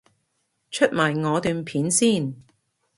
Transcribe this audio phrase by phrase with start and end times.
[0.71, 2.33] 出埋我段片先